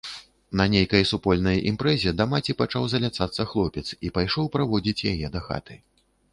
На 0.61 0.65
нейкай 0.75 1.03
супольнай 1.09 1.61
імпрэзе 1.73 2.13
да 2.23 2.27
маці 2.33 2.57
пачаў 2.63 2.83
заляцацца 2.95 3.47
хлопец 3.53 3.87
і 4.09 4.15
пайшоў 4.19 4.45
праводзіць 4.59 5.07
яе 5.15 5.27
дахаты. 5.41 5.83